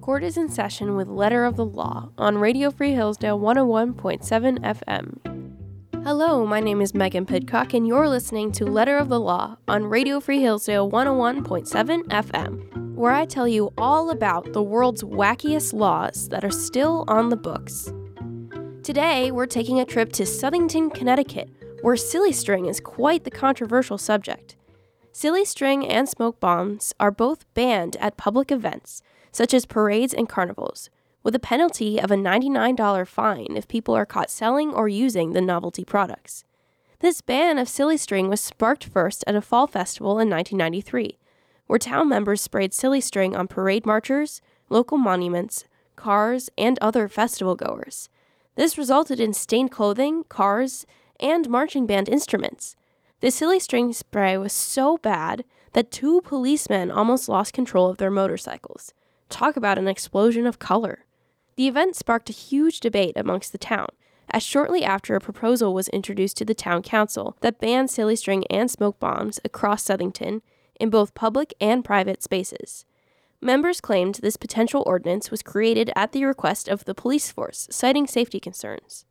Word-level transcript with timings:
Court 0.00 0.22
is 0.22 0.36
in 0.36 0.48
session 0.48 0.94
with 0.94 1.08
Letter 1.08 1.44
of 1.44 1.56
the 1.56 1.64
Law 1.64 2.10
on 2.16 2.38
Radio 2.38 2.70
Free 2.70 2.92
Hillsdale 2.92 3.40
101.7 3.40 4.60
FM. 4.60 6.04
Hello, 6.04 6.46
my 6.46 6.60
name 6.60 6.80
is 6.80 6.94
Megan 6.94 7.26
Pidcock, 7.26 7.74
and 7.74 7.84
you're 7.84 8.08
listening 8.08 8.52
to 8.52 8.64
Letter 8.64 8.96
of 8.96 9.08
the 9.08 9.18
Law 9.18 9.56
on 9.66 9.86
Radio 9.86 10.20
Free 10.20 10.40
Hillsdale 10.40 10.88
101.7 10.88 12.04
FM, 12.04 12.94
where 12.94 13.10
I 13.10 13.24
tell 13.24 13.48
you 13.48 13.72
all 13.76 14.10
about 14.10 14.52
the 14.52 14.62
world's 14.62 15.02
wackiest 15.02 15.72
laws 15.72 16.28
that 16.28 16.44
are 16.44 16.50
still 16.50 17.04
on 17.08 17.30
the 17.30 17.36
books. 17.36 17.92
Today, 18.84 19.32
we're 19.32 19.46
taking 19.46 19.80
a 19.80 19.84
trip 19.84 20.12
to 20.12 20.22
Southington, 20.22 20.94
Connecticut, 20.94 21.50
where 21.82 21.96
silly 21.96 22.32
string 22.32 22.66
is 22.66 22.78
quite 22.78 23.24
the 23.24 23.30
controversial 23.32 23.98
subject. 23.98 24.54
Silly 25.18 25.46
string 25.46 25.86
and 25.86 26.06
smoke 26.06 26.38
bombs 26.40 26.92
are 27.00 27.10
both 27.10 27.46
banned 27.54 27.96
at 28.00 28.18
public 28.18 28.52
events, 28.52 29.02
such 29.32 29.54
as 29.54 29.64
parades 29.64 30.12
and 30.12 30.28
carnivals, 30.28 30.90
with 31.22 31.34
a 31.34 31.38
penalty 31.38 31.98
of 31.98 32.10
a 32.10 32.16
$99 32.16 33.08
fine 33.08 33.56
if 33.56 33.66
people 33.66 33.94
are 33.94 34.04
caught 34.04 34.28
selling 34.30 34.74
or 34.74 34.88
using 34.90 35.32
the 35.32 35.40
novelty 35.40 35.86
products. 35.86 36.44
This 36.98 37.22
ban 37.22 37.56
of 37.56 37.66
silly 37.66 37.96
string 37.96 38.28
was 38.28 38.42
sparked 38.42 38.84
first 38.84 39.24
at 39.26 39.34
a 39.34 39.40
fall 39.40 39.66
festival 39.66 40.18
in 40.18 40.28
1993, 40.28 41.16
where 41.66 41.78
town 41.78 42.10
members 42.10 42.42
sprayed 42.42 42.74
silly 42.74 43.00
string 43.00 43.34
on 43.34 43.48
parade 43.48 43.86
marchers, 43.86 44.42
local 44.68 44.98
monuments, 44.98 45.64
cars, 45.96 46.50
and 46.58 46.78
other 46.82 47.08
festival 47.08 47.56
goers. 47.56 48.10
This 48.56 48.76
resulted 48.76 49.18
in 49.18 49.32
stained 49.32 49.70
clothing, 49.70 50.24
cars, 50.24 50.84
and 51.18 51.48
marching 51.48 51.86
band 51.86 52.06
instruments. 52.06 52.76
The 53.20 53.30
silly 53.30 53.58
string 53.58 53.92
spray 53.92 54.36
was 54.36 54.52
so 54.52 54.98
bad 54.98 55.44
that 55.72 55.90
two 55.90 56.20
policemen 56.20 56.90
almost 56.90 57.28
lost 57.28 57.54
control 57.54 57.88
of 57.88 57.96
their 57.96 58.10
motorcycles. 58.10 58.92
Talk 59.28 59.56
about 59.56 59.78
an 59.78 59.88
explosion 59.88 60.46
of 60.46 60.58
color. 60.58 61.06
The 61.56 61.66
event 61.66 61.96
sparked 61.96 62.28
a 62.28 62.34
huge 62.34 62.80
debate 62.80 63.14
amongst 63.16 63.52
the 63.52 63.58
town, 63.58 63.88
as 64.30 64.42
shortly 64.42 64.84
after 64.84 65.14
a 65.14 65.20
proposal 65.20 65.72
was 65.72 65.88
introduced 65.88 66.36
to 66.38 66.44
the 66.44 66.54
town 66.54 66.82
council 66.82 67.36
that 67.40 67.58
banned 67.58 67.90
silly 67.90 68.16
string 68.16 68.44
and 68.50 68.70
smoke 68.70 69.00
bombs 69.00 69.40
across 69.44 69.82
Southington 69.82 70.42
in 70.78 70.90
both 70.90 71.14
public 71.14 71.54
and 71.60 71.84
private 71.84 72.22
spaces. 72.22 72.84
Members 73.40 73.80
claimed 73.80 74.16
this 74.16 74.36
potential 74.36 74.82
ordinance 74.86 75.30
was 75.30 75.42
created 75.42 75.90
at 75.96 76.12
the 76.12 76.24
request 76.24 76.68
of 76.68 76.84
the 76.84 76.94
police 76.94 77.30
force, 77.30 77.66
citing 77.70 78.06
safety 78.06 78.40
concerns. 78.40 79.06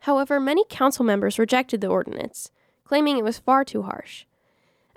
However, 0.00 0.40
many 0.40 0.64
council 0.68 1.04
members 1.04 1.38
rejected 1.38 1.80
the 1.80 1.88
ordinance, 1.88 2.50
claiming 2.92 3.16
it 3.16 3.24
was 3.24 3.38
far 3.38 3.64
too 3.64 3.84
harsh. 3.84 4.26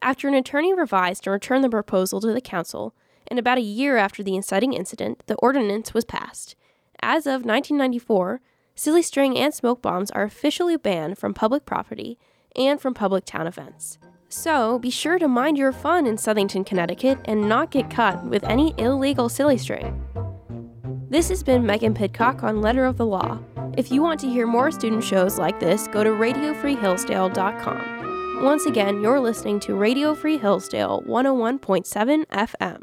After 0.01 0.27
an 0.27 0.33
attorney 0.33 0.73
revised 0.73 1.25
and 1.25 1.31
returned 1.31 1.63
the 1.63 1.69
proposal 1.69 2.19
to 2.19 2.33
the 2.33 2.41
council, 2.41 2.93
and 3.25 3.39
about 3.39 3.57
a 3.57 3.61
year 3.61 3.95
after 3.95 4.21
the 4.21 4.35
inciting 4.35 4.73
incident, 4.73 5.23
the 5.27 5.35
ordinance 5.35 5.93
was 5.93 6.03
passed. 6.03 6.57
As 7.01 7.25
of 7.25 7.45
1994, 7.45 8.41
silly 8.75 9.01
string 9.01 9.37
and 9.37 9.53
smoke 9.53 9.81
bombs 9.81 10.11
are 10.11 10.23
officially 10.23 10.75
banned 10.75 11.17
from 11.17 11.33
public 11.33 11.65
property 11.65 12.19
and 12.53 12.81
from 12.81 12.93
public 12.93 13.23
town 13.23 13.47
events. 13.47 13.97
So 14.27 14.77
be 14.77 14.89
sure 14.89 15.17
to 15.17 15.29
mind 15.29 15.57
your 15.57 15.71
fun 15.71 16.05
in 16.05 16.17
Southington, 16.17 16.65
Connecticut, 16.65 17.19
and 17.23 17.47
not 17.47 17.71
get 17.71 17.89
caught 17.89 18.25
with 18.25 18.43
any 18.43 18.75
illegal 18.77 19.29
silly 19.29 19.57
string. 19.57 20.04
This 21.15 21.29
has 21.29 21.43
been 21.43 21.65
Megan 21.65 21.93
Pidcock 21.93 22.43
on 22.43 22.59
Letter 22.59 22.83
of 22.83 22.97
the 22.97 23.05
Law. 23.05 23.39
If 23.77 23.89
you 23.89 24.01
want 24.01 24.19
to 24.19 24.29
hear 24.29 24.45
more 24.45 24.69
student 24.69 25.01
shows 25.01 25.39
like 25.39 25.61
this, 25.61 25.87
go 25.87 26.03
to 26.03 26.09
radiofreehillsdale.com. 26.09 28.43
Once 28.43 28.65
again, 28.65 29.01
you're 29.01 29.21
listening 29.21 29.61
to 29.61 29.75
Radio 29.75 30.13
Free 30.13 30.37
Hillsdale 30.37 31.03
101.7 31.07 32.25
FM. 32.25 32.81